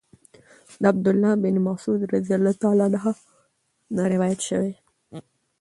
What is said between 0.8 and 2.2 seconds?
د عبد الله بن مسعود